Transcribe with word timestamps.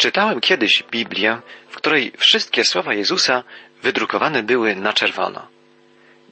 Czytałem 0.00 0.40
kiedyś 0.40 0.82
Biblię, 0.90 1.40
w 1.68 1.76
której 1.76 2.12
wszystkie 2.18 2.64
słowa 2.64 2.94
Jezusa 2.94 3.44
wydrukowane 3.82 4.42
były 4.42 4.76
na 4.76 4.92
czerwono. 4.92 5.46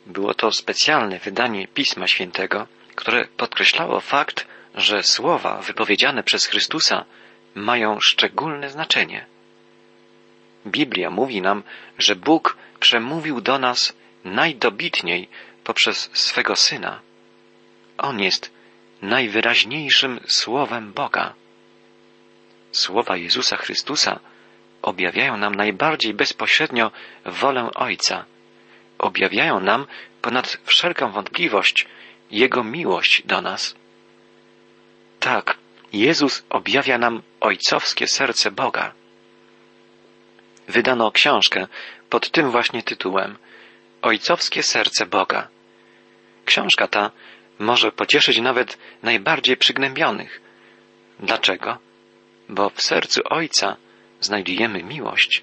Było 0.07 0.35
to 0.35 0.53
specjalne 0.53 1.19
wydanie 1.19 1.69
Pisma 1.69 2.07
Świętego, 2.07 2.67
które 2.95 3.25
podkreślało 3.37 4.01
fakt, 4.01 4.47
że 4.75 5.03
słowa 5.03 5.63
wypowiedziane 5.63 6.23
przez 6.23 6.47
Chrystusa 6.47 7.05
mają 7.55 8.01
szczególne 8.01 8.71
znaczenie. 8.71 9.27
Biblia 10.67 11.11
mówi 11.11 11.41
nam, 11.43 11.63
że 11.99 12.17
Bóg 12.17 12.57
przemówił 12.81 13.41
do 13.41 13.59
nas 13.59 13.93
najdobitniej 14.25 15.29
poprzez 15.65 16.11
swego 16.13 16.57
Syna. 16.57 17.01
On 17.99 18.21
jest 18.21 18.51
najwyraźniejszym 19.03 20.21
słowem 20.29 20.93
Boga. 20.93 21.35
Słowa 22.79 23.17
Jezusa 23.17 23.57
Chrystusa 23.57 24.21
objawiają 24.83 25.37
nam 25.37 25.55
najbardziej 25.55 26.15
bezpośrednio 26.15 26.91
wolę 27.27 27.71
Ojca. 27.75 28.25
Objawiają 28.99 29.61
nam 29.61 29.87
ponad 30.23 30.59
wszelką 30.65 31.13
wątpliwość 31.13 31.87
Jego 32.31 32.65
miłość 32.65 33.23
do 33.27 33.41
nas. 33.43 33.75
Tak, 35.21 35.57
Jezus 35.93 36.45
objawia 36.51 36.99
nam 36.99 37.23
ojcowskie 37.41 38.07
serce 38.07 38.51
Boga. 38.51 38.93
Wydano 40.69 41.13
książkę 41.13 41.67
pod 42.11 42.31
tym 42.31 42.51
właśnie 42.51 42.83
tytułem 42.83 43.39
Ojcowskie 44.03 44.63
serce 44.63 45.07
Boga. 45.07 45.49
Książka 46.45 46.89
ta 46.89 47.11
może 47.59 47.93
pocieszyć 47.93 48.39
nawet 48.39 48.79
najbardziej 49.03 49.57
przygnębionych. 49.57 50.41
Dlaczego? 51.21 51.88
Bo 52.49 52.71
w 52.71 52.83
sercu 52.83 53.21
Ojca 53.25 53.77
znajdujemy 54.21 54.83
miłość. 54.83 55.43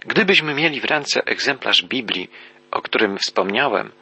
Gdybyśmy 0.00 0.54
mieli 0.54 0.80
w 0.80 0.84
ręce 0.84 1.24
egzemplarz 1.24 1.82
Biblii, 1.82 2.30
o 2.70 2.82
którym 2.82 3.18
wspomniałem, 3.18 3.92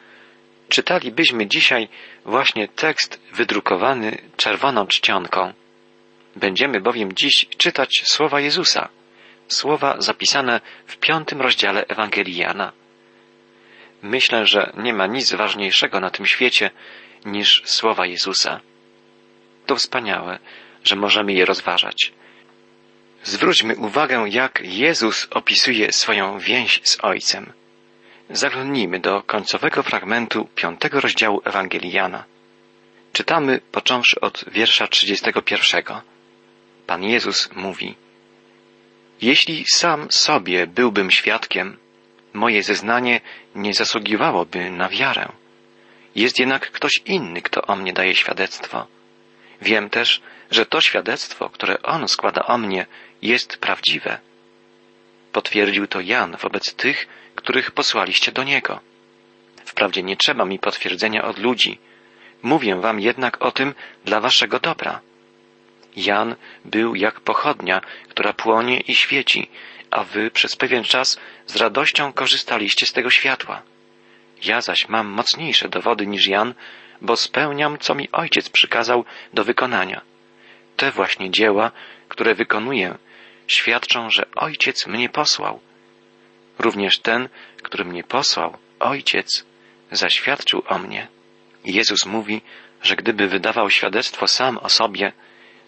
czytalibyśmy 0.69 1.47
dzisiaj 1.47 1.89
właśnie 2.25 2.69
tekst 2.69 3.21
wydrukowany 3.33 4.19
czerwoną 4.37 4.87
czcionką. 4.87 5.53
Będziemy 6.37 6.81
bowiem 6.81 7.13
dziś 7.13 7.47
czytać 7.57 8.03
słowa 8.05 8.41
Jezusa, 8.41 8.89
słowa 9.49 9.97
zapisane 9.99 10.61
w 10.87 10.97
piątym 10.97 11.41
rozdziale 11.41 11.85
Ewangelii 11.89 12.37
Jana. 12.37 12.73
Myślę, 14.03 14.47
że 14.47 14.73
nie 14.77 14.95
ma 14.95 15.07
nic 15.07 15.33
ważniejszego 15.33 16.01
na 16.01 16.11
tym 16.11 16.27
świecie 16.27 16.71
niż 17.25 17.63
słowa 17.65 18.07
Jezusa. 18.07 18.61
To 19.67 19.77
wspaniałe, 19.77 20.39
że 20.87 20.97
możemy 20.97 21.33
je 21.33 21.45
rozważać. 21.45 22.13
Zwróćmy 23.23 23.77
uwagę, 23.77 24.25
jak 24.29 24.63
Jezus 24.65 25.29
opisuje 25.31 25.93
swoją 25.93 26.39
więź 26.39 26.81
z 26.85 26.99
Ojcem. 27.03 27.53
Zaglądnijmy 28.31 29.01
do 29.01 29.23
końcowego 29.23 29.83
fragmentu 29.83 30.49
piątego 30.55 31.01
rozdziału 31.01 31.43
Ewangelii 31.45 31.93
Jana. 31.93 32.25
Czytamy 33.13 33.61
począwszy 33.73 34.21
od 34.21 34.45
wiersza 34.53 34.87
31. 34.87 35.85
Pan 36.87 37.03
Jezus 37.05 37.51
mówi: 37.57 37.95
Jeśli 39.21 39.65
sam 39.75 40.07
sobie 40.11 40.67
byłbym 40.67 41.11
świadkiem, 41.11 41.77
moje 42.33 42.63
zeznanie 42.63 43.21
nie 43.55 43.75
zasługiwałoby 43.75 44.71
na 44.71 44.89
wiarę. 44.89 45.29
Jest 46.15 46.39
jednak 46.39 46.71
ktoś 46.71 47.03
inny, 47.07 47.43
kto 47.43 47.63
o 47.63 47.77
mnie 47.77 47.93
daje 47.93 48.15
świadectwo. 48.15 48.87
Wiem 49.63 49.91
też, 49.91 50.21
że 50.51 50.67
to 50.67 50.81
świadectwo, 50.81 51.51
które 51.51 51.83
on 51.83 52.09
składa 52.09 52.47
o 52.47 52.59
mnie, 52.59 52.87
jest 53.23 53.57
prawdziwe. 53.57 54.19
Potwierdził 55.33 55.87
to 55.87 56.01
Jan 56.01 56.37
wobec 56.37 56.75
tych, 56.75 57.09
których 57.35 57.71
posłaliście 57.71 58.33
do 58.33 58.45
niego. 58.45 58.81
Wprawdzie 59.65 60.03
nie 60.03 60.17
trzeba 60.17 60.45
mi 60.45 60.59
potwierdzenia 60.59 61.25
od 61.25 61.39
ludzi, 61.39 61.79
mówię 62.43 62.77
wam 62.77 63.01
jednak 63.01 63.43
o 63.43 63.53
tym 63.53 63.75
dla 64.05 64.21
waszego 64.21 64.61
dobra. 64.61 65.01
Jan 65.97 66.37
był 66.65 66.95
jak 66.95 67.21
pochodnia, 67.21 67.81
która 68.09 68.33
płonie 68.33 68.81
i 68.81 68.95
świeci, 68.95 69.51
a 69.91 70.05
wy 70.05 70.31
przez 70.31 70.57
pewien 70.57 70.85
czas 70.85 71.19
z 71.47 71.57
radością 71.57 72.13
korzystaliście 72.13 72.87
z 72.87 72.93
tego 72.93 73.11
światła. 73.11 73.63
Ja 74.43 74.61
zaś 74.61 74.89
mam 74.89 75.07
mocniejsze 75.07 75.69
dowody 75.69 76.07
niż 76.07 76.27
Jan, 76.27 76.55
bo 77.01 77.17
spełniam, 77.17 77.79
co 77.79 77.95
mi 77.95 78.09
ojciec 78.13 78.49
przykazał 78.49 79.05
do 79.35 79.45
wykonania. 79.45 80.01
Te 80.77 80.91
właśnie 80.91 81.31
dzieła, 81.31 81.71
które 82.09 82.35
wykonuję, 82.35 82.99
świadczą, 83.47 84.11
że 84.11 84.27
ojciec 84.35 84.87
mnie 84.87 85.09
posłał. 85.09 85.61
Również 86.59 86.99
ten, 86.99 87.29
który 87.63 87.85
mnie 87.85 88.05
posłał, 88.05 88.57
ojciec, 88.81 89.45
zaświadczył 89.93 90.63
o 90.67 90.79
mnie. 90.79 91.09
Jezus 91.65 92.07
mówi, 92.07 92.43
że 92.83 92.97
gdyby 92.97 93.29
wydawał 93.29 93.71
świadectwo 93.71 94.27
sam 94.27 94.59
o 94.59 94.69
sobie, 94.69 95.13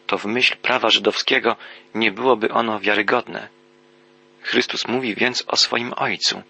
to 0.07 0.19
w 0.19 0.25
myśl 0.25 0.57
prawa 0.57 0.91
żydowskiego 0.91 1.57
nie 1.95 2.13
byłoby 2.13 2.51
ono 2.53 2.81
wiarygodne. 2.81 3.49
Chrystus 4.43 4.89
mówi 4.89 5.15
więc 5.15 5.45
o 5.47 5.57
swoim 5.57 5.93
Ojcu. 5.97 6.43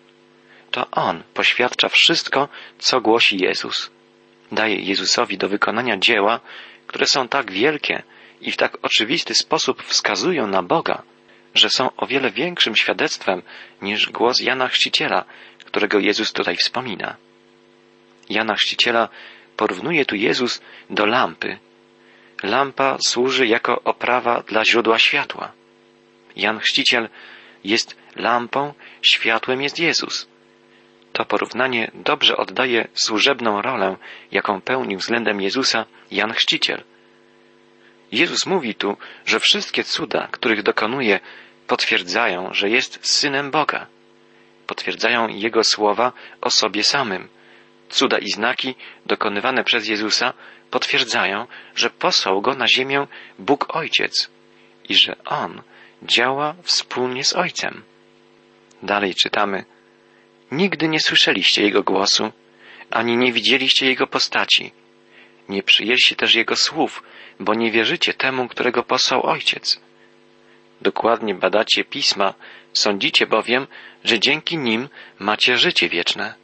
To 0.70 0.90
On 0.90 1.22
poświadcza 1.34 1.88
wszystko, 1.88 2.48
co 2.78 3.00
głosi 3.00 3.38
Jezus. 3.38 3.90
Daje 4.52 4.76
Jezusowi 4.76 5.38
do 5.38 5.48
wykonania 5.48 5.96
dzieła, 5.96 6.40
które 6.86 7.06
są 7.06 7.28
tak 7.28 7.52
wielkie 7.52 8.02
i 8.40 8.52
w 8.52 8.56
tak 8.56 8.78
oczywisty 8.82 9.34
sposób 9.34 9.82
wskazują 9.82 10.46
na 10.46 10.62
Boga, 10.62 11.02
że 11.54 11.70
są 11.70 11.96
o 11.96 12.06
wiele 12.06 12.30
większym 12.30 12.76
świadectwem 12.76 13.42
niż 13.82 14.10
głos 14.10 14.40
Jana 14.40 14.68
Chrzciciela, 14.68 15.24
którego 15.64 15.98
Jezus 15.98 16.32
tutaj 16.32 16.56
wspomina. 16.56 17.16
Jana 18.30 18.54
Chrzciciela 18.54 19.08
porównuje 19.56 20.04
tu 20.04 20.16
Jezus 20.16 20.60
do 20.90 21.06
lampy. 21.06 21.58
Lampa 22.42 22.98
służy 23.06 23.46
jako 23.46 23.82
oprawa 23.82 24.42
dla 24.42 24.64
źródła 24.64 24.98
światła. 24.98 25.52
Jan 26.36 26.58
Chrzciciel 26.60 27.08
jest 27.64 27.96
lampą, 28.16 28.74
światłem 29.02 29.62
jest 29.62 29.78
Jezus. 29.78 30.28
To 31.18 31.24
porównanie 31.24 31.90
dobrze 31.94 32.36
oddaje 32.36 32.88
służebną 32.94 33.62
rolę, 33.62 33.96
jaką 34.32 34.60
pełnił 34.60 34.98
względem 34.98 35.40
Jezusa 35.40 35.84
Jan 36.10 36.32
Chrzciciel. 36.32 36.84
Jezus 38.12 38.46
mówi 38.46 38.74
tu, 38.74 38.96
że 39.26 39.40
wszystkie 39.40 39.84
cuda, 39.84 40.28
których 40.30 40.62
dokonuje, 40.62 41.20
potwierdzają, 41.66 42.48
że 42.52 42.70
jest 42.70 43.06
synem 43.06 43.50
Boga. 43.50 43.86
Potwierdzają 44.66 45.28
Jego 45.28 45.64
słowa 45.64 46.12
o 46.40 46.50
sobie 46.50 46.84
samym. 46.84 47.28
Cuda 47.88 48.18
i 48.18 48.30
znaki 48.30 48.74
dokonywane 49.06 49.64
przez 49.64 49.88
Jezusa 49.88 50.32
potwierdzają, 50.70 51.46
że 51.74 51.90
posłał 51.90 52.40
go 52.42 52.54
na 52.54 52.68
ziemię 52.68 53.06
Bóg 53.38 53.76
Ojciec 53.76 54.30
i 54.88 54.94
że 54.94 55.16
On 55.24 55.62
działa 56.02 56.54
wspólnie 56.62 57.24
z 57.24 57.32
Ojcem. 57.36 57.82
Dalej 58.82 59.14
czytamy: 59.14 59.64
Nigdy 60.52 60.88
nie 60.88 61.00
słyszeliście 61.00 61.62
Jego 61.62 61.82
głosu, 61.82 62.32
ani 62.90 63.16
nie 63.16 63.32
widzieliście 63.32 63.86
Jego 63.86 64.06
postaci. 64.06 64.72
Nie 65.48 65.62
przyjęliście 65.62 66.16
też 66.16 66.34
Jego 66.34 66.56
słów, 66.56 67.02
bo 67.40 67.54
nie 67.54 67.70
wierzycie 67.70 68.14
temu, 68.14 68.48
którego 68.48 68.82
posłał 68.82 69.26
Ojciec. 69.26 69.80
Dokładnie 70.80 71.34
badacie 71.34 71.84
pisma, 71.84 72.34
sądzicie 72.72 73.26
bowiem, 73.26 73.66
że 74.04 74.20
dzięki 74.20 74.58
nim 74.58 74.88
macie 75.18 75.58
życie 75.58 75.88
wieczne. 75.88 76.34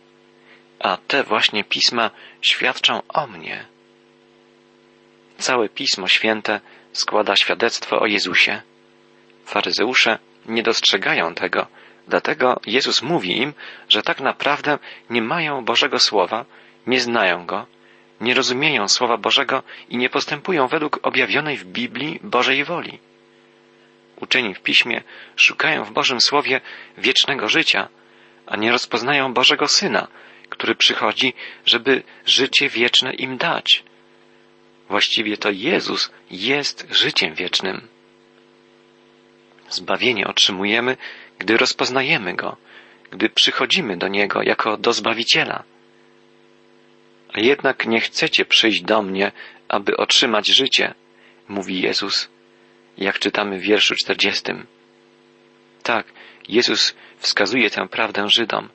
A 0.79 0.97
te 0.97 1.25
właśnie 1.25 1.65
pisma 1.65 2.11
świadczą 2.43 3.03
o 3.09 3.27
mnie. 3.27 3.65
Całe 5.39 5.69
Pismo 5.69 6.09
Święte 6.09 6.61
składa 6.93 7.37
świadectwo 7.37 8.01
o 8.01 8.07
Jezusie. 8.07 8.63
Faryzeusze 9.45 10.19
nie 10.47 10.63
dostrzegają 10.63 11.35
tego, 11.35 11.67
dlatego 12.09 12.61
Jezus 12.67 13.03
mówi 13.03 13.39
im, 13.39 13.55
że 13.89 14.03
tak 14.03 14.21
naprawdę 14.21 14.79
nie 15.11 15.23
mają 15.23 15.65
Bożego 15.65 15.99
Słowa, 15.99 16.45
nie 16.87 17.01
znają 17.01 17.47
Go, 17.47 17.67
nie 18.21 18.35
rozumieją 18.35 18.89
Słowa 18.89 19.17
Bożego 19.17 19.63
i 19.89 19.97
nie 19.97 20.11
postępują 20.11 20.69
według 20.69 20.99
objawionej 21.03 21.57
w 21.57 21.65
Biblii 21.65 22.21
Bożej 22.23 22.65
woli. 22.65 22.99
Uczeni 24.21 24.55
w 24.55 24.61
Piśmie 24.61 25.03
szukają 25.37 25.85
w 25.85 25.93
Bożym 25.93 26.21
Słowie 26.21 26.61
wiecznego 26.99 27.49
życia, 27.49 27.89
a 28.47 28.57
nie 28.57 28.73
rozpoznają 28.73 29.35
Bożego 29.35 29.69
Syna, 29.69 30.09
który 30.49 30.75
przychodzi, 30.75 31.35
żeby 31.67 32.03
życie 32.27 32.69
wieczne 32.69 33.15
im 33.15 33.37
dać. 33.37 33.85
Właściwie 34.89 35.37
to 35.37 35.51
Jezus 35.51 36.13
jest 36.31 36.87
życiem 36.91 37.35
wiecznym. 37.35 37.89
Zbawienie 39.69 40.27
otrzymujemy, 40.27 40.97
gdy 41.39 41.57
rozpoznajemy 41.57 42.35
Go, 42.35 42.57
gdy 43.11 43.29
przychodzimy 43.29 43.97
do 43.97 44.09
Niego 44.09 44.43
jako 44.43 44.77
do 44.77 44.93
Zbawiciela. 44.93 45.65
A 47.33 47.41
jednak 47.41 47.87
nie 47.87 48.01
chcecie 48.01 48.45
przyjść 48.45 48.83
do 48.83 49.03
mnie, 49.03 49.33
aby 49.69 49.97
otrzymać 49.97 50.47
życie, 50.47 50.95
mówi 51.49 51.81
Jezus. 51.81 52.29
jak 52.99 53.19
czytamy 53.19 53.59
w 53.59 53.63
wierszu 53.63 53.95
czterdziestym. 53.95 54.67
Tak, 55.83 56.07
Jezus 56.49 56.95
wskazuje 57.19 57.71
tę 57.71 57.89
prawdę 57.89 58.29
Żydom. 58.29 58.69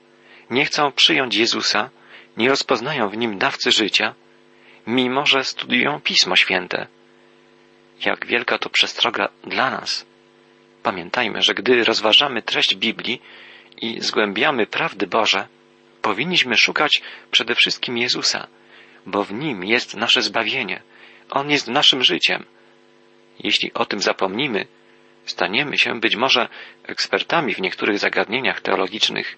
Nie 0.50 0.66
chcą 0.66 0.92
przyjąć 0.92 1.36
Jezusa, 1.36 1.90
nie 2.38 2.50
rozpoznają 2.50 3.10
w 3.10 3.18
nim 3.18 3.38
dawcy 3.38 3.72
życia, 3.72 4.16
mimo 4.88 5.26
że 5.26 5.44
studiują 5.44 6.02
Pismo 6.02 6.36
Święte. 6.36 6.88
Jak 8.06 8.26
wielka 8.26 8.58
to 8.58 8.70
przestroga 8.70 9.30
dla 9.44 9.72
nas. 9.72 10.09
Pamiętajmy, 10.84 11.42
że 11.42 11.54
gdy 11.54 11.84
rozważamy 11.84 12.42
treść 12.42 12.76
Biblii 12.76 13.22
i 13.82 14.02
zgłębiamy 14.02 14.68
prawdy 14.68 15.08
Boże, 15.08 15.48
powinniśmy 16.02 16.58
szukać 16.58 17.02
przede 17.32 17.56
wszystkim 17.56 17.98
Jezusa, 17.98 18.48
bo 19.06 19.24
w 19.24 19.34
Nim 19.34 19.64
jest 19.64 19.96
nasze 19.96 20.22
zbawienie. 20.22 20.82
On 21.30 21.50
jest 21.50 21.68
naszym 21.68 22.04
życiem. 22.04 22.46
Jeśli 23.40 23.74
o 23.74 23.86
tym 23.86 24.00
zapomnimy, 24.00 24.66
staniemy 25.26 25.78
się 25.78 26.00
być 26.00 26.16
może 26.16 26.48
ekspertami 26.84 27.54
w 27.54 27.62
niektórych 27.62 28.00
zagadnieniach 28.00 28.62
teologicznych, 28.62 29.38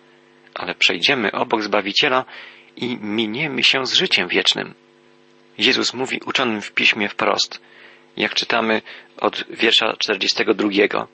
ale 0.54 0.76
przejdziemy 0.76 1.32
obok 1.32 1.64
Zbawiciela 1.64 2.26
i 2.76 2.98
miniemy 3.02 3.64
się 3.64 3.86
z 3.86 3.94
życiem 3.94 4.28
wiecznym. 4.28 4.74
Jezus 5.58 5.94
mówi 5.94 6.20
uczonym 6.26 6.62
w 6.62 6.72
piśmie 6.72 7.10
wprost, 7.10 7.62
jak 8.18 8.34
czytamy 8.34 8.82
od 9.18 9.44
wiersza 9.50 9.94
42. 10.00 11.08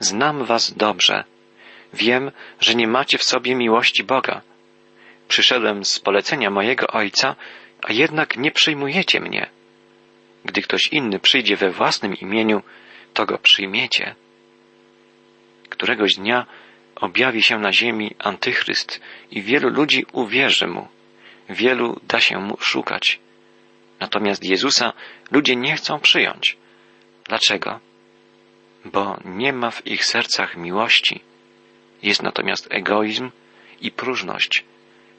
Znam 0.00 0.44
was 0.44 0.74
dobrze. 0.74 1.24
Wiem, 1.94 2.30
że 2.60 2.74
nie 2.74 2.88
macie 2.88 3.18
w 3.18 3.24
sobie 3.24 3.54
miłości 3.54 4.04
Boga. 4.04 4.42
Przyszedłem 5.28 5.84
z 5.84 6.00
polecenia 6.00 6.50
mojego 6.50 6.86
Ojca, 6.86 7.36
a 7.82 7.92
jednak 7.92 8.36
nie 8.36 8.50
przyjmujecie 8.50 9.20
mnie. 9.20 9.46
Gdy 10.44 10.62
ktoś 10.62 10.86
inny 10.86 11.18
przyjdzie 11.18 11.56
we 11.56 11.70
własnym 11.70 12.14
imieniu, 12.14 12.62
to 13.14 13.26
go 13.26 13.38
przyjmiecie. 13.38 14.14
Któregoś 15.68 16.14
dnia 16.14 16.46
objawi 16.96 17.42
się 17.42 17.58
na 17.58 17.72
ziemi 17.72 18.14
antychryst 18.18 19.00
i 19.30 19.42
wielu 19.42 19.68
ludzi 19.68 20.06
uwierzy 20.12 20.66
mu. 20.66 20.88
Wielu 21.48 22.00
da 22.02 22.20
się 22.20 22.38
mu 22.38 22.56
szukać. 22.60 23.18
Natomiast 24.00 24.44
Jezusa 24.44 24.92
ludzie 25.30 25.56
nie 25.56 25.76
chcą 25.76 26.00
przyjąć. 26.00 26.56
Dlaczego? 27.24 27.80
Bo 28.92 29.16
nie 29.24 29.52
ma 29.52 29.70
w 29.70 29.86
ich 29.86 30.04
sercach 30.04 30.56
miłości. 30.56 31.20
Jest 32.02 32.22
natomiast 32.22 32.68
egoizm 32.70 33.30
i 33.80 33.90
próżność, 33.90 34.64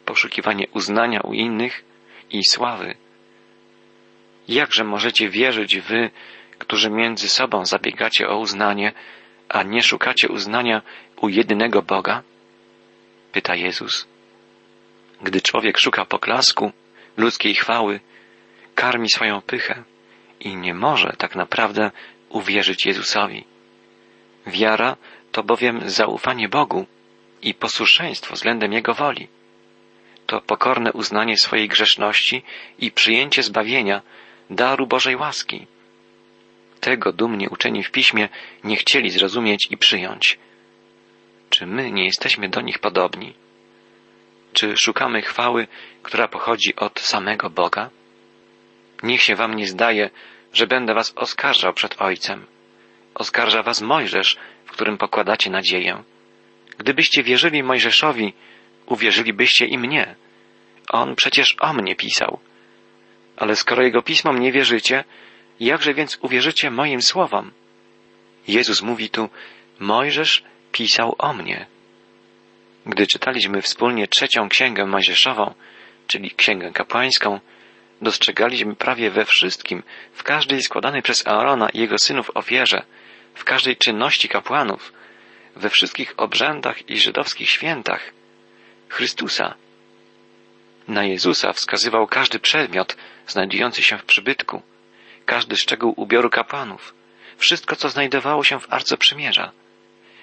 poszukiwanie 0.05 0.67
uznania 0.73 1.21
u 1.21 1.33
innych 1.33 1.83
i 2.31 2.43
sławy. 2.43 2.95
Jakże 4.47 4.83
możecie 4.83 5.29
wierzyć 5.29 5.77
wy, 5.79 6.09
którzy 6.57 6.89
między 6.89 7.29
sobą 7.29 7.65
zabiegacie 7.65 8.29
o 8.29 8.37
uznanie, 8.37 8.91
a 9.49 9.63
nie 9.63 9.83
szukacie 9.83 10.27
uznania 10.29 10.81
u 11.21 11.29
jedynego 11.29 11.81
Boga? 11.81 12.23
Pyta 13.31 13.55
Jezus. 13.55 14.07
Gdy 15.21 15.41
człowiek 15.41 15.77
szuka 15.77 16.05
poklasku, 16.05 16.71
ludzkiej 17.17 17.55
chwały, 17.55 17.99
karmi 18.75 19.09
swoją 19.09 19.41
pychę 19.41 19.83
i 20.39 20.55
nie 20.55 20.73
może 20.73 21.15
tak 21.17 21.35
naprawdę 21.35 21.91
uwierzyć 22.29 22.85
Jezusowi. 22.85 23.56
Wiara 24.57 24.97
to 25.31 25.43
bowiem 25.43 25.89
zaufanie 25.89 26.49
Bogu 26.49 26.85
i 27.41 27.53
posłuszeństwo 27.53 28.35
względem 28.35 28.73
Jego 28.73 28.93
woli. 28.93 29.27
To 30.25 30.41
pokorne 30.41 30.93
uznanie 30.93 31.37
swojej 31.37 31.67
grzeszności 31.67 32.43
i 32.79 32.91
przyjęcie 32.91 33.43
zbawienia, 33.43 34.01
daru 34.49 34.87
Bożej 34.87 35.15
łaski. 35.15 35.67
Tego 36.79 37.13
dumnie 37.13 37.49
uczeni 37.49 37.83
w 37.83 37.91
piśmie 37.91 38.29
nie 38.63 38.75
chcieli 38.75 39.09
zrozumieć 39.09 39.67
i 39.71 39.77
przyjąć. 39.77 40.39
Czy 41.49 41.65
my 41.65 41.91
nie 41.91 42.05
jesteśmy 42.05 42.49
do 42.49 42.61
nich 42.61 42.79
podobni? 42.79 43.33
Czy 44.53 44.77
szukamy 44.77 45.21
chwały, 45.21 45.67
która 46.03 46.27
pochodzi 46.27 46.75
od 46.75 46.99
samego 46.99 47.49
Boga? 47.49 47.89
Niech 49.03 49.21
się 49.21 49.35
wam 49.35 49.55
nie 49.55 49.67
zdaje, 49.67 50.09
że 50.53 50.67
będę 50.67 50.93
was 50.93 51.13
oskarżał 51.15 51.73
przed 51.73 52.01
Ojcem. 52.01 52.45
Oskarża 53.17 53.63
was 53.63 53.81
Mojżesz, 53.81 54.37
w 54.65 54.71
którym 54.71 54.97
pokładacie 54.97 55.49
nadzieję. 55.49 56.03
Gdybyście 56.77 57.23
wierzyli 57.23 57.63
Mojżeszowi, 57.63 58.33
uwierzylibyście 58.85 59.65
i 59.65 59.77
mnie. 59.77 60.15
On 60.89 61.15
przecież 61.15 61.55
o 61.59 61.73
mnie 61.73 61.95
pisał. 61.95 62.39
Ale 63.37 63.55
skoro 63.55 63.83
jego 63.83 64.01
pismom 64.01 64.39
nie 64.39 64.51
wierzycie, 64.51 65.03
jakże 65.59 65.93
więc 65.93 66.17
uwierzycie 66.21 66.71
moim 66.71 67.01
słowom? 67.01 67.51
Jezus 68.47 68.81
mówi 68.81 69.09
tu, 69.09 69.29
Mojżesz 69.79 70.43
pisał 70.71 71.15
o 71.17 71.33
mnie. 71.33 71.65
Gdy 72.85 73.07
czytaliśmy 73.07 73.61
wspólnie 73.61 74.07
trzecią 74.07 74.49
księgę 74.49 74.85
Mojżeszową, 74.85 75.53
czyli 76.07 76.31
księgę 76.31 76.71
kapłańską, 76.71 77.39
dostrzegaliśmy 78.01 78.75
prawie 78.75 79.11
we 79.11 79.25
wszystkim, 79.25 79.83
w 80.13 80.23
każdej 80.23 80.61
składanej 80.61 81.01
przez 81.01 81.27
Aarona 81.27 81.69
i 81.69 81.79
jego 81.79 81.97
synów 81.97 82.31
ofierze, 82.33 82.83
w 83.37 83.43
każdej 83.43 83.77
czynności 83.77 84.29
kapłanów, 84.29 84.93
we 85.55 85.69
wszystkich 85.69 86.13
obrzędach 86.17 86.89
i 86.89 86.99
żydowskich 86.99 87.49
świętach, 87.49 88.11
Chrystusa. 88.89 89.55
Na 90.87 91.03
Jezusa 91.03 91.53
wskazywał 91.53 92.07
każdy 92.07 92.39
przedmiot 92.39 92.97
znajdujący 93.27 93.83
się 93.83 93.97
w 93.97 94.03
przybytku, 94.03 94.61
każdy 95.25 95.57
szczegół 95.57 95.93
ubioru 95.97 96.29
kapłanów, 96.29 96.93
wszystko, 97.37 97.75
co 97.75 97.89
znajdowało 97.89 98.43
się 98.43 98.59
w 98.59 98.73
Arce 98.73 98.97
Przymierza. 98.97 99.51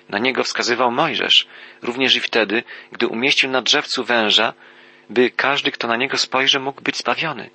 Na 0.09 0.19
niego 0.19 0.45
wskazywał 0.45 0.91
Mojżesz, 0.91 1.47
również 1.83 2.17
i 2.17 2.21
wtedy, 2.21 2.63
gdy 2.93 3.07
umieścił 3.09 3.51
na 3.51 3.63
drzewcu 3.63 4.05
węża, 4.05 4.53
by 5.11 5.31
każdy, 5.31 5.73
kto 5.73 5.89
na 5.89 5.97
niego 5.97 6.19
spojrzy, 6.19 6.61
mógł 6.61 6.83
być 6.83 6.97
zbawiony. 6.97 7.51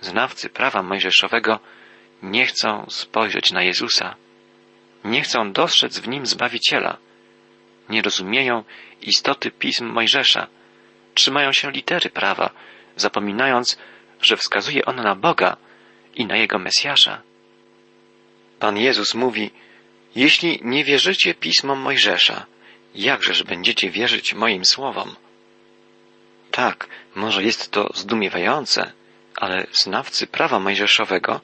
Znawcy 0.00 0.48
prawa 0.48 0.82
mojżeszowego 0.82 1.60
nie 2.22 2.46
chcą 2.46 2.86
spojrzeć 2.88 3.52
na 3.52 3.62
Jezusa, 3.62 4.14
nie 5.04 5.22
chcą 5.22 5.52
dostrzec 5.52 5.98
w 5.98 6.08
nim 6.08 6.26
Zbawiciela, 6.26 6.96
nie 7.88 8.02
rozumieją 8.02 8.64
istoty 9.00 9.50
pism 9.50 9.86
Mojżesza, 9.86 10.46
trzymają 11.14 11.52
się 11.52 11.70
litery 11.70 12.10
prawa, 12.10 12.50
zapominając, 12.96 13.78
że 14.20 14.36
wskazuje 14.36 14.84
on 14.84 14.96
na 14.96 15.14
Boga 15.14 15.56
i 16.14 16.26
na 16.26 16.36
Jego 16.36 16.58
Mesjasza. 16.58 17.22
Pan 18.58 18.76
Jezus 18.76 19.14
mówi, 19.14 19.50
jeśli 20.16 20.60
nie 20.62 20.84
wierzycie 20.84 21.34
pismom 21.34 21.78
Mojżesza, 21.78 22.46
jakżeż 22.94 23.42
będziecie 23.42 23.90
wierzyć 23.90 24.34
moim 24.34 24.64
słowom? 24.64 25.16
Tak, 26.50 26.88
może 27.14 27.42
jest 27.42 27.70
to 27.70 27.90
zdumiewające, 27.94 28.92
ale 29.36 29.66
znawcy 29.72 30.26
prawa 30.26 30.60
mojżeszowego 30.60 31.40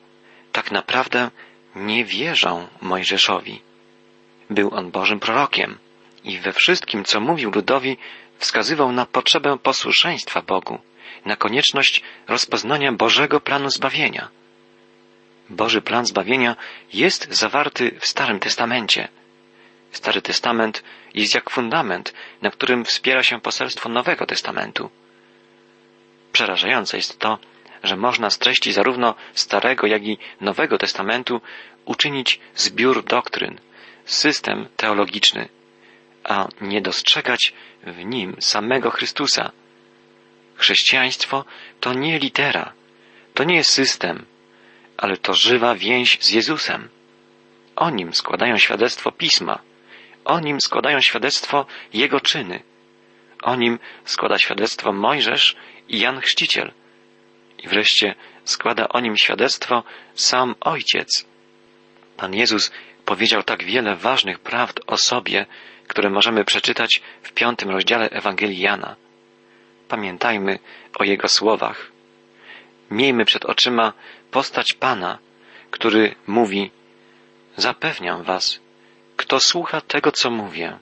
tak 0.52 0.71
naprawdę 0.71 1.30
nie 1.76 2.04
wierzą 2.04 2.66
Mojżeszowi. 2.80 3.62
Był 4.50 4.75
on 4.75 4.90
Bożym 4.90 5.20
prorokiem 5.20 5.78
i 6.25 6.38
we 6.38 6.52
wszystkim, 6.52 7.04
co 7.04 7.20
mówił 7.20 7.50
ludowi, 7.50 7.96
wskazywał 8.38 8.92
na 8.92 9.06
potrzebę 9.06 9.58
posłuszeństwa 9.58 10.42
Bogu, 10.42 10.78
na 11.25 11.37
konieczność 11.37 12.02
rozpoznania 12.28 12.92
Bożego 12.92 13.40
planu 13.40 13.70
zbawienia. 13.70 14.28
Boży 15.50 15.82
plan 15.82 16.06
zbawienia 16.06 16.56
jest 16.92 17.26
zawarty 17.30 17.96
w 18.00 18.06
Starym 18.06 18.40
Testamencie. 18.40 19.08
Stary 19.92 20.22
Testament 20.22 20.82
jest 21.14 21.34
jak 21.34 21.50
fundament, 21.50 22.14
na 22.42 22.50
którym 22.50 22.84
wspiera 22.84 23.22
się 23.22 23.40
poselstwo 23.40 23.88
Nowego 23.88 24.26
Testamentu. 24.26 24.90
Przerażające 26.32 26.96
jest 26.96 27.18
to, 27.18 27.38
że 27.82 27.97
można 27.97 28.30
z 28.30 28.38
treści 28.38 28.73
zarówno 28.73 29.14
Starego, 29.35 29.87
jak 29.87 30.02
i 30.02 30.18
Nowego 30.40 30.78
Testamentu 30.78 31.40
uczynić 31.85 32.40
zbiór 32.54 33.04
doktryn, 33.04 33.61
system 34.04 34.68
teologiczny, 34.76 35.49
a 36.25 36.49
nie 36.61 36.80
dostrzegać 36.80 37.52
w 37.82 38.04
nim 38.04 38.37
samego 38.40 38.90
Chrystusa. 38.90 39.52
Chrześcijaństwo 40.56 41.44
to 41.80 41.92
nie 41.94 42.18
litera, 42.18 42.73
to 43.35 43.44
nie 43.44 43.56
jest 43.56 43.73
system, 43.73 44.26
ale 44.97 45.16
to 45.16 45.35
żywa 45.35 45.75
więź 45.75 46.18
z 46.20 46.30
Jezusem. 46.30 46.88
O 47.76 47.90
nim 47.90 48.14
składają 48.14 48.58
świadectwo 48.58 49.12
pisma, 49.12 49.58
o 50.25 50.40
nim 50.40 50.61
składają 50.61 51.00
świadectwo 51.00 51.66
Jego 51.92 52.20
czyny, 52.20 52.62
o 53.42 53.56
nim 53.56 53.78
składa 54.04 54.38
świadectwo 54.38 54.92
Mojżesz 54.92 55.56
i 55.88 55.99
Jan 55.99 56.20
Chrzciciel 56.20 56.73
i 57.58 57.68
wreszcie 57.68 58.14
składa 58.44 58.88
o 58.88 59.00
nim 59.00 59.16
świadectwo 59.16 59.82
sam 60.14 60.54
Ojciec. 60.60 61.26
Pan 62.16 62.34
Jezus 62.34 62.72
powiedział 63.04 63.42
tak 63.42 63.64
wiele 63.64 63.96
ważnych 63.96 64.38
prawd 64.38 64.80
o 64.86 64.96
sobie, 64.96 65.46
które 65.88 66.10
możemy 66.10 66.44
przeczytać 66.44 67.02
w 67.22 67.32
piątym 67.32 67.70
rozdziale 67.70 68.10
Ewangelii 68.10 68.60
Jana. 68.60 68.96
Pamiętajmy 69.88 70.58
o 70.98 71.04
Jego 71.04 71.28
słowach. 71.28 71.90
Miejmy 72.90 73.24
przed 73.24 73.44
oczyma 73.44 73.92
postać 74.30 74.72
Pana, 74.72 75.18
który 75.70 76.14
mówi, 76.26 76.70
Zapewniam 77.58 78.22
was, 78.22 78.60
kto 79.16 79.40
słucha 79.40 79.80
tego, 79.80 80.12
co 80.12 80.30
mówię 80.30 80.78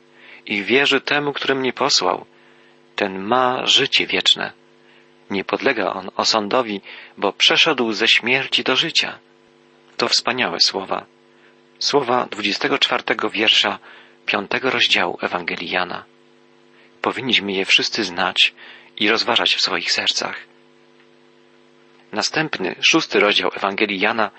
i 0.46 0.62
wierzy 0.62 1.00
temu, 1.00 1.32
który 1.32 1.54
mnie 1.54 1.72
posłał, 1.72 2.26
ten 2.96 3.18
ma 3.18 3.66
życie 3.66 4.06
wieczne. 4.06 4.52
Nie 5.30 5.44
podlega 5.44 5.92
on 5.92 6.10
osądowi, 6.16 6.80
bo 7.18 7.32
przeszedł 7.32 7.92
ze 7.92 8.08
śmierci 8.08 8.64
do 8.64 8.76
życia. 8.76 9.18
To 9.96 10.08
wspaniałe 10.08 10.60
słowa. 10.60 11.06
Słowa 11.78 12.26
24 12.30 13.02
wiersza 13.32 13.78
5 14.26 14.50
rozdziału 14.62 15.18
Ewangelii 15.22 15.70
Jana. 15.70 16.04
Powinniśmy 17.02 17.52
je 17.52 17.64
wszyscy 17.64 18.04
znać 18.04 18.54
i 18.96 19.08
rozważać 19.08 19.54
w 19.54 19.60
swoich 19.60 19.92
sercach. 19.92 20.36
Następny, 22.12 22.76
szósty 22.80 23.20
rozdział 23.20 23.50
Ewangelii 23.56 24.00
Jana 24.00 24.30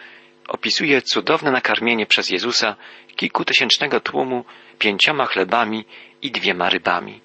opisuje 0.48 1.01
cudowne 1.01 1.51
nakarmienie 1.51 2.06
przez 2.06 2.29
Jezusa 2.29 2.75
kilkutysięcznego 3.15 4.00
tłumu 4.00 4.46
pięcioma 4.79 5.25
chlebami 5.25 5.86
i 6.22 6.32
dwiema 6.32 6.70
rybami. 6.70 7.22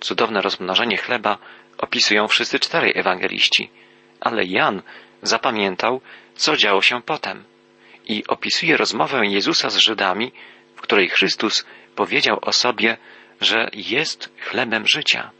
Cudowne 0.00 0.42
rozmnożenie 0.42 0.96
chleba 0.96 1.38
opisują 1.78 2.28
wszyscy 2.28 2.58
czterej 2.58 2.92
ewangeliści, 2.94 3.70
ale 4.20 4.44
Jan 4.44 4.82
zapamiętał, 5.22 6.00
co 6.34 6.56
działo 6.56 6.82
się 6.82 7.02
potem 7.02 7.44
i 8.06 8.26
opisuje 8.26 8.76
rozmowę 8.76 9.26
Jezusa 9.26 9.70
z 9.70 9.76
Żydami, 9.76 10.32
w 10.76 10.80
której 10.80 11.08
Chrystus 11.08 11.66
powiedział 11.96 12.38
o 12.42 12.52
sobie, 12.52 12.96
że 13.40 13.70
jest 13.72 14.30
chlebem 14.40 14.86
życia. 14.86 15.30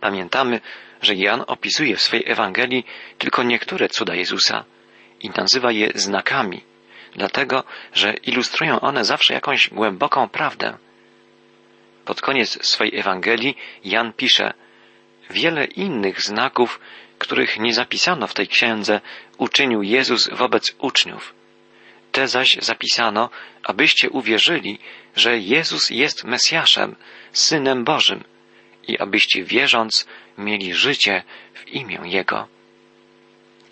Pamiętamy, 0.00 0.60
że 1.02 1.14
Jan 1.14 1.44
opisuje 1.46 1.96
w 1.96 2.02
swej 2.02 2.22
Ewangelii 2.26 2.86
tylko 3.18 3.42
niektóre 3.42 3.88
cuda 3.88 4.14
Jezusa 4.14 4.64
i 5.20 5.30
nazywa 5.30 5.72
je 5.72 5.90
znakami, 5.94 6.64
dlatego 7.14 7.64
że 7.92 8.12
ilustrują 8.12 8.80
one 8.80 9.04
zawsze 9.04 9.34
jakąś 9.34 9.68
głęboką 9.70 10.28
prawdę. 10.28 10.78
Pod 12.04 12.20
koniec 12.20 12.66
swej 12.66 12.98
Ewangelii 12.98 13.56
Jan 13.84 14.12
pisze 14.12 14.54
Wiele 15.30 15.64
innych 15.64 16.22
znaków, 16.22 16.80
których 17.18 17.58
nie 17.58 17.74
zapisano 17.74 18.26
w 18.26 18.34
tej 18.34 18.48
księdze, 18.48 19.00
uczynił 19.38 19.82
Jezus 19.82 20.28
wobec 20.32 20.74
uczniów. 20.78 21.34
Te 22.12 22.28
zaś 22.28 22.56
zapisano, 22.60 23.30
abyście 23.62 24.10
uwierzyli, 24.10 24.78
że 25.16 25.38
Jezus 25.38 25.90
jest 25.90 26.24
Mesjaszem, 26.24 26.96
Synem 27.32 27.84
Bożym 27.84 28.24
i 28.88 28.98
abyście 28.98 29.44
wierząc 29.44 30.06
mieli 30.38 30.74
życie 30.74 31.22
w 31.54 31.68
imię 31.68 32.00
Jego. 32.04 32.48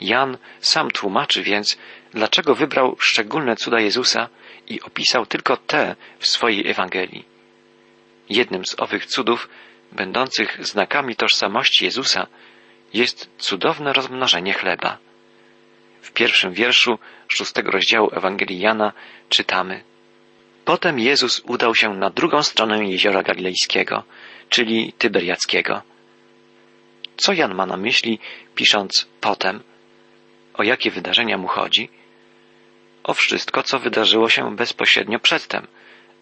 Jan 0.00 0.38
sam 0.61 0.90
tłumaczy 0.90 1.42
więc, 1.42 1.78
dlaczego 2.14 2.54
wybrał 2.54 2.96
szczególne 3.00 3.56
cuda 3.56 3.80
Jezusa 3.80 4.28
i 4.68 4.80
opisał 4.80 5.26
tylko 5.26 5.56
te 5.56 5.96
w 6.18 6.26
swojej 6.26 6.70
Ewangelii. 6.70 7.25
Jednym 8.28 8.66
z 8.66 8.80
owych 8.80 9.06
cudów, 9.06 9.49
będących 9.94 10.66
znakami 10.66 11.16
tożsamości 11.16 11.84
Jezusa, 11.84 12.26
jest 12.94 13.30
cudowne 13.38 13.92
rozmnożenie 13.92 14.52
chleba. 14.52 14.98
W 16.02 16.12
pierwszym 16.12 16.52
wierszu 16.52 16.98
szóstego 17.28 17.70
rozdziału 17.70 18.10
Ewangelii 18.12 18.60
Jana 18.60 18.92
czytamy 19.28 19.82
Potem 20.64 20.98
Jezus 20.98 21.42
udał 21.46 21.74
się 21.74 21.94
na 21.94 22.10
drugą 22.10 22.42
stronę 22.42 22.84
jeziora 22.84 23.22
galilejskiego, 23.22 24.04
czyli 24.48 24.92
Tyberiackiego. 24.92 25.82
Co 27.16 27.32
Jan 27.32 27.54
ma 27.54 27.66
na 27.66 27.76
myśli, 27.76 28.18
pisząc 28.54 29.06
potem? 29.20 29.62
O 30.54 30.62
jakie 30.62 30.90
wydarzenia 30.90 31.38
mu 31.38 31.48
chodzi? 31.48 31.88
O 33.04 33.14
wszystko, 33.14 33.62
co 33.62 33.78
wydarzyło 33.78 34.28
się 34.28 34.56
bezpośrednio 34.56 35.18
przedtem, 35.18 35.66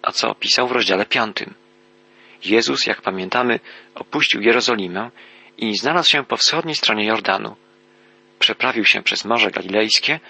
a 0.03 0.13
co 0.13 0.31
opisał 0.31 0.69
w 0.69 0.73
rozdziale 0.73 1.07
piątym. 1.07 1.55
Jezus, 2.45 2.87
jak 2.87 3.03
pamiętamy, 3.03 3.61
opuścił 3.95 4.41
Jerozolimę 4.41 5.11
i 5.59 5.77
znalazł 5.77 6.11
się 6.11 6.25
po 6.25 6.37
wschodniej 6.37 6.75
stronie 6.75 7.07
Jordanu. 7.07 7.57
Przeprawił 8.39 8.85
się 8.85 9.03
przez 9.03 9.25
Morze 9.25 9.51
Galilejskie 9.51 10.21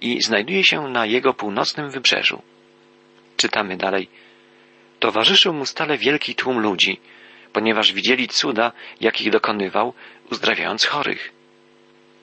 i 0.00 0.22
znajduje 0.22 0.64
się 0.64 0.80
na 0.80 1.06
jego 1.06 1.34
północnym 1.34 1.90
wybrzeżu. 1.90 2.42
Czytamy 3.36 3.76
dalej. 3.76 4.08
Towarzyszył 5.00 5.52
mu 5.52 5.66
stale 5.66 5.98
wielki 5.98 6.34
tłum 6.34 6.58
ludzi, 6.58 7.00
ponieważ 7.52 7.92
widzieli 7.92 8.28
cuda, 8.28 8.72
jakich 9.00 9.30
dokonywał, 9.30 9.94
uzdrawiając 10.30 10.84
chorych. 10.84 11.32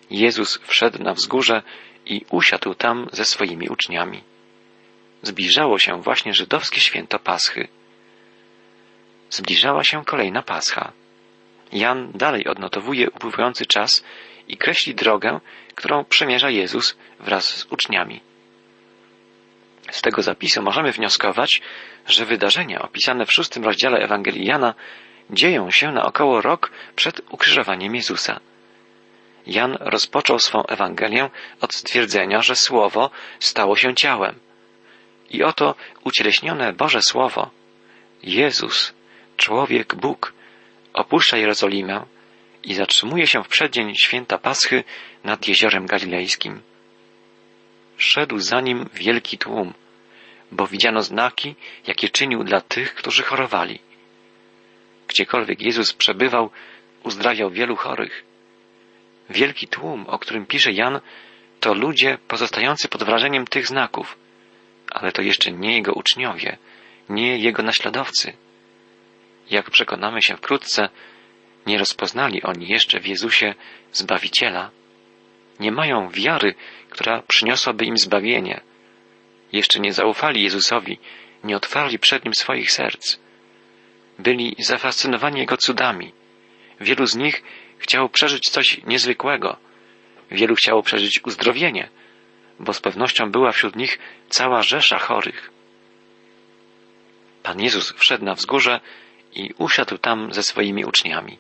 Jezus 0.10 0.60
wszedł 0.64 1.04
na 1.04 1.14
wzgórze 1.14 1.62
i 2.06 2.22
usiadł 2.30 2.74
tam 2.74 3.08
ze 3.12 3.26
swoimi 3.26 3.70
uczniami. 3.70 4.24
Zbliżało 5.22 5.80
się 5.80 6.02
właśnie 6.02 6.34
żydowskie 6.34 6.82
święto 6.82 7.20
Paschy. 7.20 7.68
Zbliżała 9.30 9.84
się 9.84 10.06
kolejna 10.06 10.42
Pascha. 10.42 10.92
Jan 11.72 12.12
dalej 12.12 12.48
odnotowuje 12.48 13.10
upływający 13.10 13.66
czas 13.66 14.04
i 14.48 14.58
kreśli 14.58 14.96
drogę, 14.96 15.40
którą 15.76 16.06
przemierza 16.06 16.50
Jezus 16.50 16.98
wraz 17.20 17.46
z 17.46 17.66
uczniami. 17.66 18.22
Z 19.92 20.02
tego 20.02 20.22
zapisu 20.22 20.62
możemy 20.62 20.92
wnioskować, 20.92 21.62
że 22.08 22.26
wydarzenia 22.26 22.82
opisane 22.82 23.26
w 23.26 23.34
szóstym 23.34 23.64
rozdziale 23.64 23.98
Ewangelii 23.98 24.46
Jana 24.46 24.74
dzieją 25.30 25.72
się 25.72 25.92
na 25.92 26.06
około 26.06 26.42
rok 26.42 26.72
przed 26.96 27.22
ukrzyżowaniem 27.30 27.96
Jezusa. 27.96 28.40
Jan 29.48 29.78
rozpoczął 29.80 30.40
swą 30.40 30.66
Ewangelię 30.66 31.30
od 31.62 31.74
stwierdzenia, 31.74 32.42
że 32.42 32.56
Słowo 32.56 33.10
stało 33.40 33.76
się 33.76 33.96
ciałem. 33.96 34.40
I 35.30 35.44
oto 35.44 35.76
ucieleśnione 36.04 36.74
Boże 36.74 37.02
Słowo, 37.02 37.50
Jezus, 38.24 38.94
człowiek 39.38 39.96
Bóg, 39.96 40.34
opuszcza 40.94 41.38
Jerozolimę 41.38 42.06
i 42.64 42.74
zatrzymuje 42.74 43.28
się 43.28 43.44
w 43.44 43.48
przeddzień 43.48 43.96
święta 43.96 44.38
Paschy 44.38 44.84
nad 45.24 45.48
jeziorem 45.48 45.86
galilejskim. 45.86 46.62
Szedł 47.98 48.40
za 48.40 48.62
nim 48.62 48.90
wielki 48.94 49.38
tłum, 49.38 49.74
bo 50.52 50.68
widziano 50.68 51.02
znaki, 51.02 51.56
jakie 51.88 52.10
czynił 52.10 52.44
dla 52.44 52.62
tych, 52.62 52.96
którzy 52.96 53.24
chorowali. 53.24 53.80
Gdziekolwiek 55.08 55.62
Jezus 55.62 55.94
przebywał, 55.94 56.50
uzdrawiał 57.04 57.50
wielu 57.50 57.76
chorych. 57.76 58.24
Wielki 59.30 59.68
tłum, 59.68 60.06
o 60.08 60.20
którym 60.20 60.46
pisze 60.46 60.72
Jan, 60.72 61.00
to 61.60 61.74
ludzie 61.74 62.18
pozostający 62.28 62.88
pod 62.88 63.04
wrażeniem 63.04 63.48
tych 63.48 63.68
znaków, 63.68 64.18
ale 64.92 65.12
to 65.12 65.22
jeszcze 65.22 65.52
nie 65.52 65.76
jego 65.76 65.94
uczniowie, 65.94 66.58
nie 67.10 67.38
jego 67.38 67.64
naśladowcy. 67.64 68.34
Jak 69.50 69.70
przekonamy 69.70 70.22
się 70.22 70.38
wkrótce, 70.38 70.90
nie 71.66 71.78
rozpoznali 71.78 72.44
oni 72.44 72.68
jeszcze 72.68 73.00
w 73.00 73.08
Jezusie 73.08 73.54
Zbawiciela. 73.92 74.72
Nie 75.60 75.72
mają 75.72 76.10
wiary, 76.10 76.56
która 76.90 77.22
przyniosłaby 77.28 77.86
im 77.86 77.98
zbawienie. 77.98 78.62
Jeszcze 79.52 79.80
nie 79.80 79.94
zaufali 79.94 80.44
Jezusowi, 80.44 81.00
nie 81.44 81.56
otwarli 81.58 82.00
przed 82.00 82.26
Nim 82.26 82.34
swoich 82.34 82.72
serc. 82.72 83.18
Byli 84.20 84.56
zafascynowani 84.60 85.40
Jego 85.40 85.58
cudami. 85.58 86.12
Wielu 86.80 87.06
z 87.06 87.16
nich 87.16 87.44
chciało 87.78 88.10
przeżyć 88.10 88.50
coś 88.50 88.82
niezwykłego. 88.84 89.58
Wielu 90.32 90.56
chciało 90.56 90.84
przeżyć 90.84 91.22
uzdrowienie, 91.26 91.90
bo 92.60 92.74
z 92.74 92.82
pewnością 92.82 93.32
była 93.32 93.52
wśród 93.52 93.76
nich 93.76 94.00
cała 94.30 94.62
rzesza 94.64 95.00
chorych. 95.00 95.52
Pan 97.44 97.62
Jezus 97.62 97.94
wszedł 97.98 98.26
na 98.26 98.34
wzgórze 98.34 98.80
i 99.38 99.54
usiadł 99.58 99.98
tam 99.98 100.34
ze 100.34 100.44
swoimi 100.44 100.86
uczniami. 100.86 101.38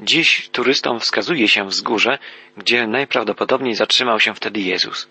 Dziś 0.00 0.48
turystom 0.48 1.00
wskazuje 1.00 1.48
się 1.48 1.68
wzgórze, 1.68 2.18
gdzie 2.56 2.86
najprawdopodobniej 2.86 3.74
zatrzymał 3.74 4.20
się 4.20 4.34
wtedy 4.34 4.60
Jezus. 4.60 5.08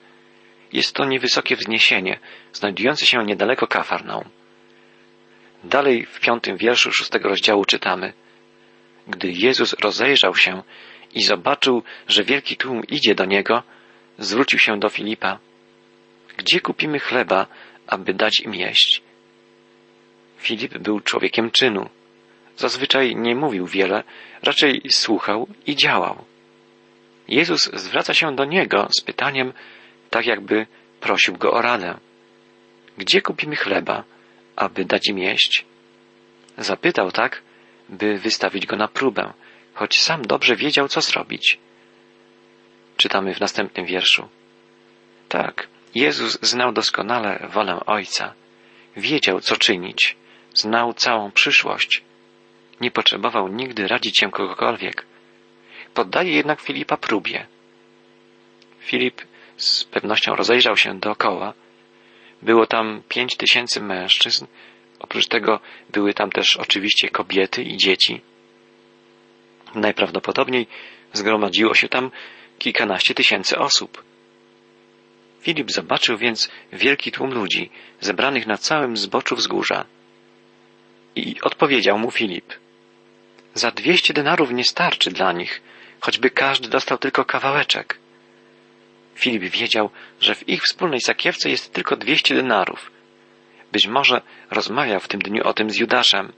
Jest 0.73 0.95
to 0.95 1.05
niewysokie 1.05 1.55
wzniesienie, 1.55 2.19
znajdujące 2.53 3.05
się 3.05 3.25
niedaleko 3.25 3.67
Kafarnaum. 3.67 4.29
Dalej 5.63 6.05
w 6.05 6.19
piątym 6.19 6.57
wierszu 6.57 6.91
szóstego 6.91 7.29
rozdziału 7.29 7.65
czytamy 7.65 8.13
Gdy 9.07 9.31
Jezus 9.31 9.73
rozejrzał 9.73 10.35
się 10.35 10.63
i 11.13 11.23
zobaczył, 11.23 11.83
że 12.07 12.23
wielki 12.23 12.57
tłum 12.57 12.83
idzie 12.87 13.15
do 13.15 13.25
Niego, 13.25 13.63
zwrócił 14.17 14.59
się 14.59 14.79
do 14.79 14.89
Filipa 14.89 15.39
Gdzie 16.37 16.61
kupimy 16.61 16.99
chleba, 16.99 17.47
aby 17.87 18.13
dać 18.13 18.39
im 18.39 18.55
jeść? 18.55 19.04
Filip 20.37 20.77
był 20.77 20.99
człowiekiem 20.99 21.51
czynu. 21.51 21.89
Zazwyczaj 22.57 23.15
nie 23.15 23.35
mówił 23.35 23.67
wiele, 23.67 24.03
raczej 24.43 24.81
słuchał 24.89 25.47
i 25.67 25.75
działał. 25.75 26.25
Jezus 27.27 27.69
zwraca 27.73 28.13
się 28.13 28.35
do 28.35 28.45
niego 28.45 28.87
z 28.97 29.01
pytaniem, 29.01 29.53
tak 30.09 30.25
jakby 30.25 30.67
prosił 30.99 31.37
go 31.37 31.53
o 31.53 31.61
radę. 31.61 31.97
Gdzie 32.97 33.21
kupimy 33.21 33.55
chleba, 33.55 34.03
aby 34.55 34.85
dać 34.85 35.07
im 35.07 35.17
jeść? 35.17 35.65
Zapytał 36.57 37.11
tak, 37.11 37.41
by 37.89 38.17
wystawić 38.17 38.65
go 38.65 38.75
na 38.75 38.87
próbę, 38.87 39.33
choć 39.73 40.01
sam 40.01 40.21
dobrze 40.21 40.55
wiedział, 40.55 40.87
co 40.87 41.01
zrobić. 41.01 41.59
Czytamy 42.97 43.33
w 43.33 43.39
następnym 43.39 43.85
wierszu. 43.85 44.27
Tak, 45.29 45.67
Jezus 45.95 46.39
znał 46.41 46.71
doskonale 46.71 47.47
wolę 47.49 47.79
Ojca. 47.85 48.33
Wiedział, 48.97 49.39
co 49.39 49.57
czynić. 49.57 50.15
Znał 50.55 50.93
całą 50.93 51.31
przyszłość. 51.31 52.01
Nie 52.81 52.91
potrzebował 52.91 53.47
nigdy 53.47 53.87
radzić 53.87 54.19
się 54.19 54.31
kogokolwiek. 54.31 55.05
Poddaje 55.93 56.31
jednak 56.31 56.61
Filipa 56.61 56.97
próbie. 56.97 57.47
Filip 58.79 59.21
z 59.57 59.83
pewnością 59.83 60.35
rozejrzał 60.35 60.77
się 60.77 60.99
dookoła. 60.99 61.53
Było 62.41 62.67
tam 62.67 63.01
pięć 63.09 63.35
tysięcy 63.35 63.81
mężczyzn, 63.81 64.45
oprócz 64.99 65.27
tego 65.27 65.59
były 65.89 66.13
tam 66.13 66.31
też 66.31 66.57
oczywiście 66.57 67.09
kobiety 67.09 67.63
i 67.63 67.77
dzieci. 67.77 68.21
Najprawdopodobniej 69.75 70.67
zgromadziło 71.13 71.75
się 71.75 71.89
tam 71.89 72.11
kilkanaście 72.59 73.13
tysięcy 73.13 73.57
osób. 73.59 74.03
Filip 75.41 75.71
zobaczył 75.71 76.17
więc 76.17 76.49
wielki 76.73 77.11
tłum 77.11 77.33
ludzi, 77.33 77.69
zebranych 77.99 78.47
na 78.47 78.57
całym 78.57 78.97
zboczu 78.97 79.35
wzgórza. 79.35 79.85
I 81.15 81.41
odpowiedział 81.41 81.99
mu 81.99 82.11
Filip. 82.11 82.53
Za 83.53 83.71
dwieście 83.71 84.13
denarów 84.13 84.51
nie 84.51 84.63
starczy 84.63 85.11
dla 85.11 85.31
nich, 85.31 85.61
choćby 85.99 86.29
każdy 86.29 86.69
dostał 86.69 86.97
tylko 86.97 87.25
kawałeczek. 87.25 87.97
Filip 89.15 89.43
wiedział, 89.43 89.89
że 90.19 90.35
w 90.35 90.49
ich 90.49 90.63
wspólnej 90.63 91.01
sakiewce 91.01 91.49
jest 91.49 91.73
tylko 91.73 91.95
dwieście 91.95 92.35
denarów. 92.35 92.91
Być 93.71 93.87
może 93.87 94.21
rozmawiał 94.51 94.99
w 94.99 95.07
tym 95.07 95.21
dniu 95.21 95.43
o 95.43 95.53
tym 95.53 95.69
z 95.69 95.77
Judaszem. 95.77 96.31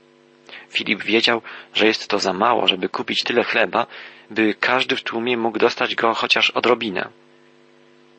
Filip 0.70 1.04
wiedział, 1.04 1.42
że 1.74 1.88
jest 1.88 2.08
to 2.08 2.20
za 2.20 2.34
mało, 2.34 2.68
żeby 2.68 2.90
kupić 2.90 3.24
tyle 3.24 3.44
chleba, 3.44 3.88
by 4.30 4.54
każdy 4.60 4.96
w 4.96 5.04
tłumie 5.04 5.38
mógł 5.38 5.60
dostać 5.60 5.96
go 5.96 6.14
chociaż 6.14 6.50
odrobinę. 6.50 7.10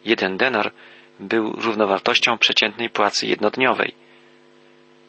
Jeden 0.05 0.37
denar 0.37 0.73
był 1.21 1.53
równowartością 1.53 2.39
przeciętnej 2.39 2.91
płacy 2.91 3.27
jednodniowej. 3.27 3.95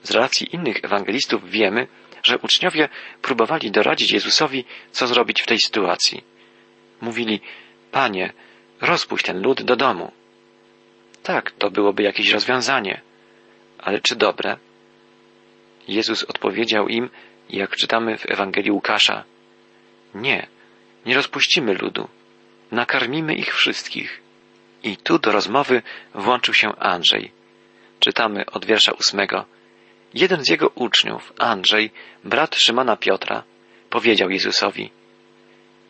Z 0.03 0.11
relacji 0.11 0.55
innych 0.55 0.77
ewangelistów 0.83 1.49
wiemy, 1.49 1.87
że 2.23 2.37
uczniowie 2.37 2.89
próbowali 3.21 3.71
doradzić 3.71 4.11
Jezusowi, 4.11 4.65
co 4.91 5.07
zrobić 5.07 5.41
w 5.41 5.45
tej 5.45 5.59
sytuacji. 5.59 6.23
Mówili, 7.01 7.41
Panie, 7.91 8.33
rozpuść 8.81 9.25
ten 9.25 9.41
lud 9.41 9.61
do 9.61 9.75
domu. 9.75 10.11
Tak, 11.23 11.51
to 11.51 11.71
byłoby 11.71 12.03
jakieś 12.03 12.29
rozwiązanie. 12.29 13.01
Ale 13.77 13.99
czy 14.01 14.15
dobre? 14.15 14.57
Jezus 15.87 16.23
odpowiedział 16.23 16.87
im, 16.87 17.09
jak 17.49 17.75
czytamy 17.75 18.17
w 18.17 18.31
Ewangelii 18.31 18.71
Łukasza, 18.71 19.23
nie, 20.15 20.47
nie 21.05 21.15
rozpuścimy 21.15 21.73
ludu, 21.73 22.07
nakarmimy 22.71 23.35
ich 23.35 23.55
wszystkich. 23.55 24.21
I 24.83 24.97
tu 24.97 25.19
do 25.19 25.31
rozmowy 25.31 25.81
włączył 26.15 26.53
się 26.53 26.75
Andrzej. 26.75 27.31
Czytamy 27.99 28.45
od 28.45 28.65
wiersza 28.65 28.91
ósmego. 28.91 29.45
Jeden 30.13 30.43
z 30.45 30.49
jego 30.49 30.69
uczniów, 30.69 31.33
Andrzej, 31.39 31.91
brat 32.23 32.55
Szymona 32.55 32.97
Piotra, 32.97 33.43
powiedział 33.89 34.29
Jezusowi, 34.29 34.91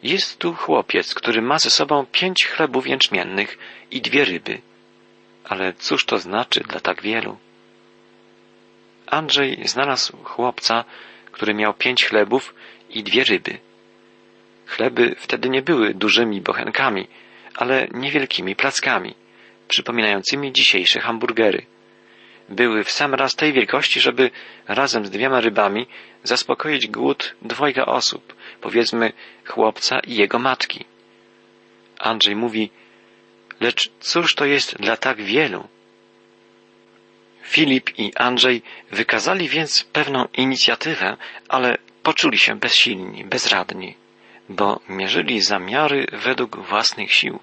jest 0.04 0.38
tu 0.38 0.54
chłopiec, 0.54 1.14
który 1.14 1.42
ma 1.42 1.60
ze 1.60 1.70
sobą 1.70 2.06
pięć 2.12 2.48
chlebów 2.48 2.88
jęczmiennych 2.88 3.58
i 3.92 4.02
dwie 4.02 4.26
ryby. 4.26 4.62
Ale 5.44 5.74
cóż 5.74 6.06
to 6.06 6.18
znaczy 6.18 6.60
dla 6.60 6.80
tak 6.80 7.02
wielu? 7.02 7.38
Andrzej 9.08 9.68
znalazł 9.68 10.18
chłopca, 10.24 10.84
który 11.32 11.54
miał 11.54 11.74
pięć 11.74 12.06
chlebów 12.06 12.56
i 12.90 13.04
dwie 13.04 13.24
ryby. 13.24 13.58
Chleby 14.66 15.16
wtedy 15.18 15.50
nie 15.50 15.62
były 15.62 15.94
dużymi 15.94 16.42
bochenkami, 16.42 17.08
ale 17.56 17.88
niewielkimi 17.92 18.56
plackami, 18.56 19.16
przypominającymi 19.68 20.54
dzisiejsze 20.54 21.00
hamburgery. 21.00 21.66
Były 22.50 22.84
w 22.84 22.91
sam 22.91 23.13
raz 23.13 23.36
tej 23.36 23.53
wielkości, 23.53 24.00
żeby 24.00 24.32
razem 24.68 25.06
z 25.06 25.10
dwiema 25.10 25.41
rybami 25.41 25.88
zaspokoić 26.24 26.88
głód 26.88 27.36
dwojga 27.41 27.86
osób, 27.86 28.36
powiedzmy 28.62 29.13
chłopca 29.45 30.00
i 30.00 30.15
jego 30.15 30.39
matki. 30.39 30.86
Andrzej 32.00 32.36
mówi, 32.36 32.69
lecz 33.60 33.91
cóż 34.00 34.36
to 34.36 34.45
jest 34.45 34.78
dla 34.78 34.97
tak 34.97 35.21
wielu? 35.21 35.67
Filip 37.43 38.00
i 38.00 38.15
Andrzej 38.15 38.62
wykazali 38.91 39.50
więc 39.50 39.84
pewną 39.84 40.28
inicjatywę, 40.34 41.17
ale 41.47 41.78
poczuli 42.04 42.38
się 42.38 42.56
bezsilni, 42.56 43.26
bezradni, 43.26 43.95
bo 44.50 44.80
mierzyli 44.89 45.41
zamiary 45.41 46.08
według 46.12 46.58
własnych 46.58 47.13
sił. 47.13 47.39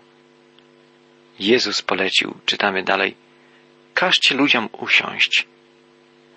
Jezus 1.38 1.82
polecił, 1.82 2.34
czytamy 2.46 2.82
dalej, 2.82 3.16
każcie 3.96 4.34
ludziom 4.34 4.68
usiąść. 4.72 5.46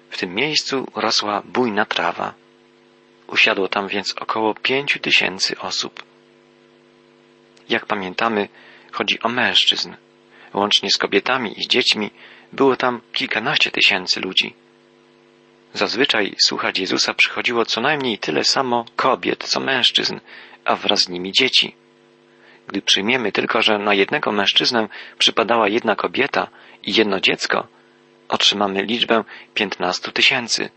W 0.10 0.17
tym 0.17 0.36
miejscu 0.36 0.88
rosła 0.95 1.41
bujna 1.45 1.86
trawa. 1.86 2.34
Usiadło 3.28 3.67
tam 3.67 3.88
więc 3.88 4.13
około 4.13 4.54
pięciu 4.54 5.00
tysięcy 5.00 5.58
osób. 5.60 6.04
Jak 7.69 7.86
pamiętamy, 7.86 8.48
chodzi 8.91 9.19
o 9.19 9.30
mężczyzn. 9.30 9.93
Łącznie 10.54 10.91
z 10.91 10.98
kobietami 10.98 11.60
i 11.62 11.67
dziećmi 11.67 12.12
było 12.54 12.76
tam 12.76 13.02
kilkanaście 13.13 13.72
tysięcy 13.72 14.19
ludzi. 14.19 14.54
Zazwyczaj 15.74 16.36
słuchać 16.45 16.80
Jezusa 16.80 17.13
przychodziło 17.13 17.65
co 17.65 17.82
najmniej 17.82 18.17
tyle 18.17 18.43
samo 18.43 18.86
kobiet, 18.95 19.43
co 19.43 19.60
mężczyzn, 19.60 20.19
a 20.65 20.76
wraz 20.76 21.00
z 21.00 21.10
nimi 21.10 21.32
dzieci. 21.32 21.76
Gdy 22.70 22.82
przyjmiemy 22.82 23.32
tylko, 23.32 23.62
że 23.62 23.78
na 23.78 23.94
jednego 23.94 24.32
mężczyznę 24.32 24.88
przypadała 25.18 25.68
jedna 25.68 25.96
kobieta 25.96 26.48
i 26.84 26.94
jedno 26.94 27.20
dziecko, 27.20 27.68
otrzymamy 28.28 28.84
liczbę 28.84 29.24
piętnastu 29.54 30.12
tysięcy. 30.12 30.70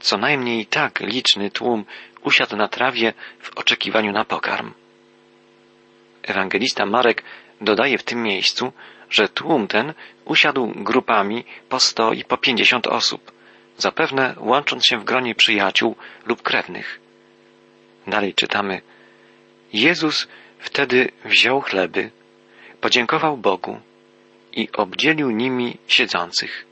Co 0.00 0.18
najmniej 0.18 0.66
tak 0.66 1.00
liczny 1.00 1.50
tłum 1.50 1.84
usiadł 2.22 2.56
na 2.56 2.68
trawie 2.68 3.12
w 3.40 3.58
oczekiwaniu 3.58 4.12
na 4.12 4.24
pokarm. 4.24 4.72
Ewangelista 6.22 6.86
Marek 6.86 7.22
dodaje 7.60 7.98
w 7.98 8.02
tym 8.02 8.22
miejscu, 8.22 8.72
że 9.10 9.28
tłum 9.28 9.68
ten 9.68 9.94
usiadł 10.24 10.72
grupami 10.76 11.44
po 11.68 11.80
sto 11.80 12.12
i 12.12 12.24
po 12.24 12.36
pięćdziesiąt 12.36 12.86
osób, 12.86 13.32
zapewne 13.76 14.34
łącząc 14.38 14.86
się 14.86 14.98
w 14.98 15.04
gronie 15.04 15.34
przyjaciół 15.34 15.96
lub 16.26 16.42
krewnych. 16.42 17.00
Dalej 18.06 18.34
czytamy. 18.34 18.80
Jezus 19.72 20.28
wtedy 20.62 21.10
wziął 21.24 21.60
chleby, 21.60 22.10
podziękował 22.80 23.36
Bogu 23.36 23.80
i 24.52 24.68
obdzielił 24.72 25.30
nimi 25.30 25.76
siedzących. 25.86 26.66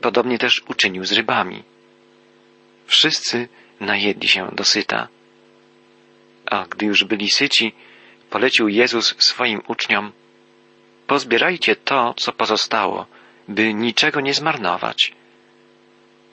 Podobnie 0.00 0.38
też 0.38 0.62
uczynił 0.68 1.04
z 1.04 1.12
rybami. 1.12 1.62
Wszyscy 2.86 3.48
najedli 3.80 4.28
się 4.28 4.50
dosyta. 4.52 5.08
A 6.46 6.66
gdy 6.70 6.86
już 6.86 7.04
byli 7.04 7.30
syci, 7.30 7.72
polecił 8.30 8.68
Jezus 8.68 9.14
swoim 9.18 9.62
uczniom, 9.68 10.12
pozbierajcie 11.06 11.76
to, 11.76 12.14
co 12.14 12.32
pozostało, 12.32 13.06
by 13.48 13.74
niczego 13.74 14.20
nie 14.20 14.34
zmarnować. 14.34 15.12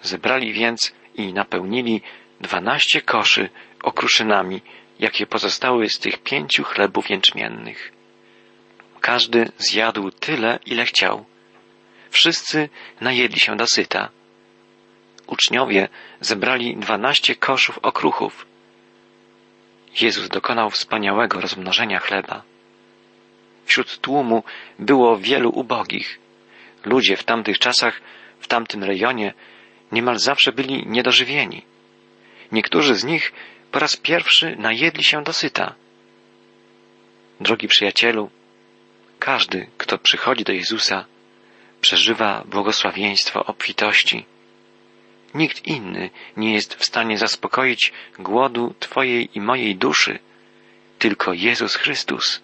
Zebrali 0.01 0.53
więc 0.53 0.93
i 1.15 1.33
napełnili 1.33 2.01
dwanaście 2.41 3.01
koszy 3.01 3.49
okruszynami, 3.83 4.61
jakie 4.99 5.25
pozostały 5.25 5.89
z 5.89 5.99
tych 5.99 6.17
pięciu 6.17 6.63
chlebów 6.63 7.09
jęczmiennych. 7.09 7.91
Każdy 9.01 9.51
zjadł 9.57 10.11
tyle, 10.11 10.59
ile 10.65 10.85
chciał. 10.85 11.25
Wszyscy 12.09 12.69
najedli 13.01 13.39
się 13.39 13.55
dosyta. 13.55 14.09
Uczniowie 15.27 15.89
zebrali 16.21 16.77
dwanaście 16.77 17.35
koszów 17.35 17.77
okruchów. 17.77 18.45
Jezus 20.01 20.29
dokonał 20.29 20.69
wspaniałego 20.69 21.41
rozmnożenia 21.41 21.99
chleba. 21.99 22.43
Wśród 23.65 23.97
tłumu 23.97 24.43
było 24.79 25.17
wielu 25.17 25.49
ubogich. 25.49 26.19
Ludzie 26.85 27.17
w 27.17 27.23
tamtych 27.23 27.59
czasach, 27.59 28.01
w 28.39 28.47
tamtym 28.47 28.83
rejonie, 28.83 29.33
niemal 29.91 30.19
zawsze 30.19 30.51
byli 30.51 30.87
niedożywieni. 30.87 31.61
Niektórzy 32.51 32.95
z 32.95 33.03
nich 33.03 33.33
po 33.73 33.79
raz 33.79 33.95
pierwszy 33.95 34.55
najedli 34.55 35.03
się 35.03 35.23
dosyta. 35.23 35.75
Drogi 37.39 37.67
przyjacielu, 37.67 38.29
każdy, 39.19 39.67
kto 39.77 39.97
przychodzi 39.97 40.43
do 40.43 40.53
Jezusa, 40.53 41.05
przeżywa 41.81 42.43
błogosławieństwo 42.45 43.45
obfitości. 43.45 44.25
Nikt 45.33 45.67
inny 45.67 46.09
nie 46.37 46.53
jest 46.53 46.75
w 46.75 46.85
stanie 46.85 47.17
zaspokoić 47.17 47.93
głodu 48.19 48.75
Twojej 48.79 49.29
i 49.37 49.41
mojej 49.41 49.75
duszy, 49.75 50.19
tylko 50.99 51.33
Jezus 51.33 51.75
Chrystus. 51.75 52.41